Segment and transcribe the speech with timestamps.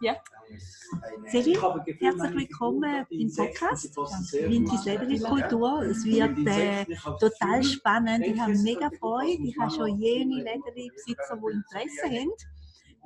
[0.00, 0.16] Ja.
[1.28, 5.82] Seli, herzlich willkommen im Podcast Windis Lederkultur.
[5.82, 6.84] Es wird äh,
[7.20, 8.26] total spannend.
[8.26, 9.42] Ich habe mega Freude.
[9.44, 12.32] Ich habe schon jene Lederbesitzer, die Interesse haben.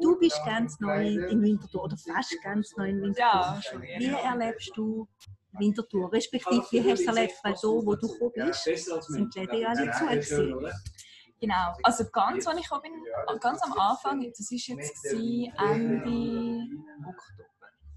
[0.00, 3.60] Du bist ganz neu im Winterthur oder fast ganz neu im Winterthur.
[3.98, 5.06] Wie erlebst du
[5.52, 6.12] Winterthur?
[6.12, 7.34] Respektive, wie hast du es erlebt?
[7.42, 10.72] Weil da, wo du gekommen bist, sind die Läden ja alle zu gewesen.
[11.40, 11.74] Genau.
[11.82, 12.92] Also ganz, als ich bin,
[13.40, 16.66] ganz am Anfang, das war jetzt gewesen, Ende
[17.06, 17.46] Oktober.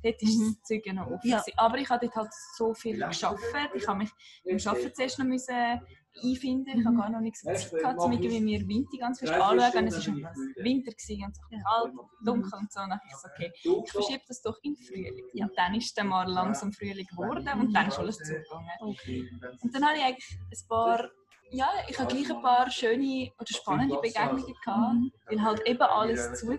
[0.01, 0.55] Dort war Mhm.
[0.55, 1.29] das Zeug ja noch offen.
[1.29, 1.43] Ja.
[1.57, 3.43] Aber ich habe dort halt so viel geschafft.
[3.73, 4.09] Ich habe mich
[4.45, 5.81] beim Arbeiten zuerst noch müssen
[6.23, 6.79] einfinden.
[6.79, 9.87] Ich habe gar noch nicht so Zeit gehabt, um irgendwie mir Winter ganz fest anzuschauen.
[9.87, 11.93] Es war noch Winter gewesen und so kalt,
[12.25, 12.79] dunkel und so.
[12.81, 13.51] Und dann habe ich so, okay,
[13.85, 15.25] ich verschiebe das doch in den Frühling.
[15.33, 18.69] Und dann ist dann mal langsam Frühling geworden und dann ist alles zugegangen.
[18.79, 19.29] Okay.
[19.61, 21.09] Und dann habe ich eigentlich ein paar,
[21.51, 24.93] ja, ich habe gleich ein paar schöne oder spannende Begegnungen gehabt,
[25.25, 26.57] weil halt eben alles zu war,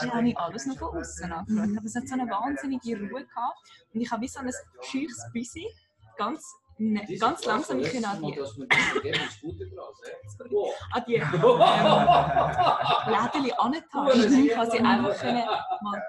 [0.00, 1.76] dann habe ich alles noch von außen angeschaut.
[1.76, 3.58] Aber es hat so eine wahnsinnige Ruhe gehabt
[3.94, 5.66] und ich habe wie so ein scheuches Büsi
[6.16, 6.44] ganz,
[6.78, 8.40] ne, ganz langsam ich an die,
[10.92, 11.12] an die
[13.42, 14.08] Läden angetan.
[14.14, 15.44] Ich quasi einfach können
[15.82, 16.02] mal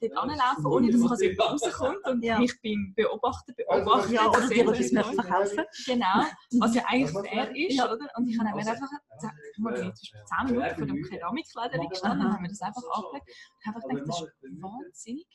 [0.00, 2.38] dort anlaufen, ohne dass quasi jemand rauskommt und Ja.
[2.38, 4.12] mich beim Beobachten beobachtet.
[4.12, 5.64] Ja, oder dir sehen, etwas möchte verkaufen.
[5.86, 6.24] Genau,
[6.60, 7.92] was ja eigentlich fair ist, Ja.
[7.92, 8.08] oder?
[8.16, 11.02] Und ich habe mir einfach zehn- ich habe mir zum Beispiel 10 Minuten vor dem
[11.04, 15.26] Keramikladen gestanden und habe mir das einfach angelegt und habe einfach gedacht, das ist wahnsinnig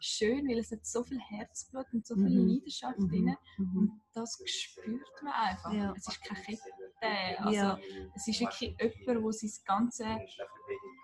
[0.00, 2.48] schön, weil es hat so viel Herzblut und so viel Mhm.
[2.48, 3.08] Leidenschaft Mhm.
[3.08, 3.76] drin Mhm.
[3.78, 5.72] und das spürt man einfach.
[5.72, 5.92] Ja.
[5.96, 7.78] Es ist keine Kette, also Ja.
[8.14, 10.04] es ist wirklich jemand, der sein ganze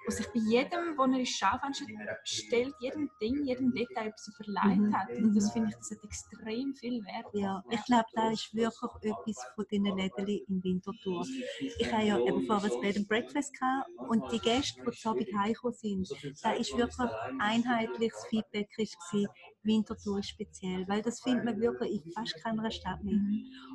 [0.07, 1.85] wo sich bei jedem, wo er ins Schaufenster
[2.25, 4.95] stellt, jedem Ding, jedem Detail etwas überlegt Mhm.
[4.95, 5.09] hat.
[5.11, 7.27] Und das finde ich, das hat extrem viel Wert.
[7.35, 11.27] Ja, ich glaube, da ist wirklich etwas von diesen Läden im Winterthur.
[11.61, 15.09] Ich habe ja eben vorher ein Bed and Breakfast gehabt und die Gäste, die zu
[15.09, 16.09] Abend heimgekommen sind,
[16.43, 19.29] da ist wirklich einheitliches Feedback gewesen,
[19.63, 23.21] Winterthur ist speziell, weil das findet man wirklich in fast keiner Stadt mehr.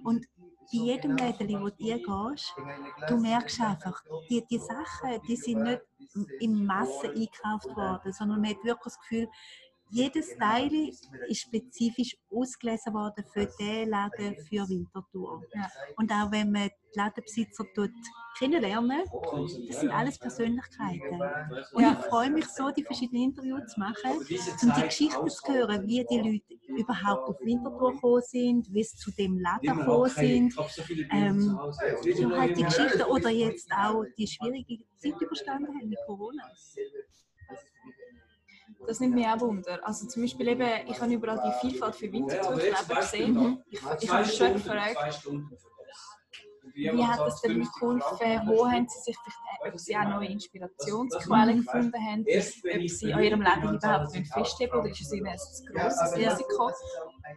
[0.03, 0.25] Und
[0.71, 2.55] bei jedem Läden, wo du gehst,
[3.07, 5.81] du merkst einfach, die, die Sachen, die sind nicht
[6.39, 9.27] in Masse eingekauft worden, sondern man hat wirklich das Gefühl,
[9.91, 10.71] jedes Teil
[11.27, 15.43] ist spezifisch ausgelesen worden für den Laden für Winterthur.
[15.53, 15.69] Ja.
[15.97, 17.91] Und auch wenn man die Ladenbesitzer dort
[18.37, 19.03] kennenlernen,
[19.67, 21.21] das sind alles Persönlichkeiten.
[21.73, 21.97] Und Ja.
[21.99, 24.11] ich freue mich so, die verschiedenen Interviews zu machen,
[24.61, 28.95] um die Geschichten zu hören, wie die Leute überhaupt auf Winterthur gekommen sind, wie sie
[28.97, 30.53] zu dem Laden gekommen sind.
[31.11, 31.59] Ähm,
[32.17, 36.43] so halt die Geschichten oder jetzt auch die schwierige Zeit überstanden haben mit Corona.
[38.87, 39.79] Das nimmt mich auch Wunder.
[39.83, 43.63] Also zum Beispiel eben, ich habe überall die Vielfalt für Winterthur-Kleber gesehen.
[43.69, 45.27] Ich, ich habe mich schon gefragt,
[46.73, 51.65] wie hat es denn geholfen, wo haben sie sich vielleicht, ob sie auch neue Inspirationsquellen
[51.65, 55.37] gefunden haben, ob sie an ihrem Leben überhaupt festheben oder ist es ihnen ein
[55.73, 56.71] grosses Risiko.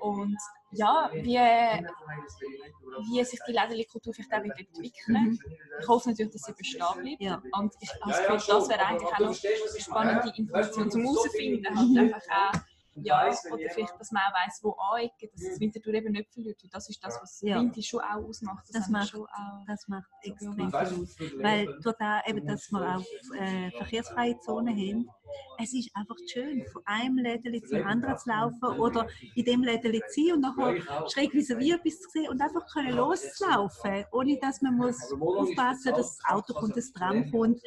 [0.00, 0.36] Und
[0.74, 5.38] ja, wie, wie sich die Lädenkultur vielleicht auch wird entwickeln.
[5.80, 7.20] Ich hoffe natürlich, dass sie bestehen bleibt.
[7.20, 7.42] Ja.
[7.52, 11.66] Und ich Gefühl, das wäre eigentlich auch noch spannende Information zum herausfinden.
[11.66, 12.60] Halt einfach auch,
[12.96, 16.60] ja, oder vielleicht, dass man auch weiss, wo anecken, dass das Winterthur eben nicht verliert.
[16.62, 17.58] Weil Das ist das, was Ja.
[17.60, 18.64] Winter schon auch ausmacht.
[18.72, 19.64] Das wir macht- schon auch.
[19.66, 21.16] Das macht extrem viel aus.
[21.40, 23.04] Weil durch das, eben, dass wir auch
[23.38, 25.10] äh, verkehrsfreie Zonen haben,
[25.58, 30.00] es ist einfach schön, von einem Lädeli zum anderen zu laufen oder in dem Lädeli
[30.08, 34.38] zu sein und nachher schräg vis wie etwas zu sehen und einfach können loszulaufen, ohne
[34.38, 37.60] dass man muss aufpassen dass das Auto kommt, das Tram kommt.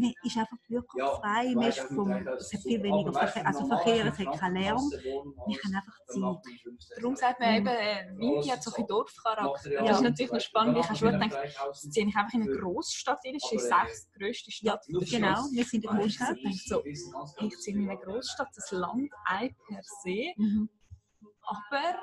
[0.00, 4.06] Man ist einfach wirklich frei, man ist vom, es hat viel weniger Verkehr, also Verkehr,
[4.06, 4.90] es hat keinen Lärm,
[5.46, 6.96] man kann einfach Zeit.
[6.96, 9.72] Darum sagt man eben, äh, Winti hat so viel Dorfcharakter.
[9.72, 9.84] Ja.
[9.84, 10.78] Das ist natürlich noch spannend.
[10.78, 13.34] Ich habe schon gedacht, jetzt ziehe ich einfach in eine Großstadt rein.
[13.34, 16.36] Das ist die sechstgrößte Stadt Ja, genau, wir sind in der Großstadt.
[16.42, 20.32] Ich so, ich ziehe in eine Großstadt, das Land ein per se.
[20.36, 20.70] Mhm.
[21.42, 21.98] Aber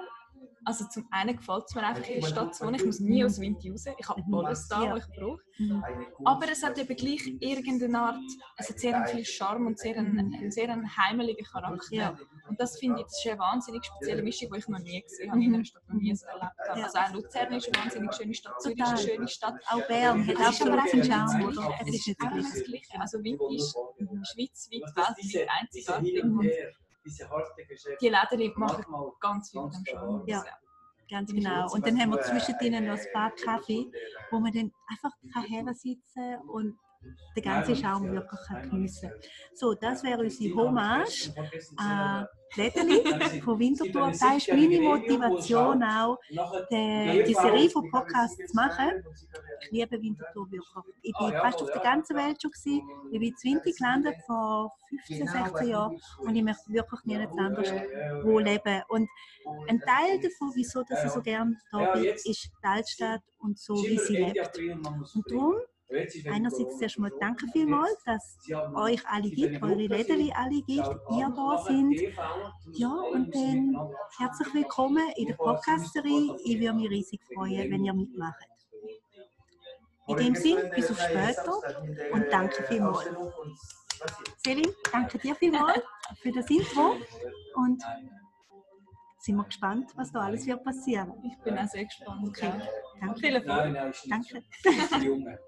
[0.67, 2.75] also zum einen gefällt es mir einfach in der Stadt zu wohnen.
[2.75, 3.85] Ich muss nie aus Winti raus.
[3.97, 5.41] Ich habe alles da, was ich brauche.
[5.59, 5.81] Mhm.
[6.25, 8.19] Aber es hat eben gleich irgendeine Art,
[8.57, 11.95] es hat sehr einen viel Charme und sehr einen, einen sehr einen heimeligen Charakter.
[11.95, 12.18] Ja.
[12.50, 15.31] Und das finde ich, das ist eine wahnsinnig spezielle Mischung, die ich noch nie gesehen
[15.31, 16.80] habe, in einer Stadt noch nie so erlebt habe.
[16.80, 16.86] Ja.
[16.86, 19.56] Also auch Luzern ist eine wahnsinnig schöne Stadt, Zürich ist eine schöne Stadt.
[19.68, 21.50] Auch Bern hat auch seinen nicht Charme.
[21.80, 22.63] Es ist nicht das Gleiche.
[22.63, 23.00] Gleiche.
[23.00, 23.74] Also Winter ist
[24.33, 26.24] schweizweit, weltweit einzigartig.
[27.07, 28.86] Und die Läden machen
[29.19, 30.24] ganz viel dem Charme.
[30.27, 30.44] Ja.
[31.09, 31.71] Ganz genau.
[31.71, 33.89] Und dann haben wir zwischendrin noch ein paar Kaffee,
[34.30, 36.77] wo man dann einfach kann sitzen und
[37.35, 39.19] den ganzen Schaum wirklich geniessen kann.
[39.53, 41.31] So, das wäre unsere Hommage
[41.77, 43.03] an Lädeli
[43.44, 44.07] von Winterthur.
[44.07, 49.03] Das ist meine Motivation auch, die, die Serie von Podcasts zu machen.
[49.61, 50.95] Ich liebe Winterthur wirklich.
[51.01, 52.51] Ich war fast auf der ganzen Welt schon.
[52.51, 52.81] Gewesen.
[53.11, 57.71] Ich bin in Winter gelandet vor 15, 16 Jahren und ich möchte wirklich nirgends anders
[58.23, 58.81] wo leben.
[58.88, 59.09] Und
[59.67, 63.75] ein Teil davon, wieso dass ich so gerne da bin, ist die Altstadt und so,
[63.75, 64.57] wie sie lebt.
[64.57, 65.55] Und darum
[65.89, 68.38] Einerseits zuerst mal danke vielmals, dass
[68.75, 72.01] euch alle gibt, eure Läden alle gibt, ihr da sind.
[72.74, 76.36] Ja, und dann herzlich willkommen in der Podcast-Serie.
[76.44, 78.48] Ich würde mich riesig freuen, wenn ihr mitmacht.
[80.07, 81.57] In dem Sinne, bis auf später
[82.12, 83.10] und danke vielmals.
[84.44, 85.81] Selim, danke dir vielmals
[86.22, 86.98] für das Intro
[87.56, 87.81] und
[89.19, 91.13] sind wir gespannt, was da alles wird passieren.
[91.24, 92.28] Ich bin auch sehr gespannt.
[92.28, 92.51] Okay,
[93.00, 93.19] danke.
[93.19, 93.95] Viel Erfolg.
[94.10, 95.40] Danke.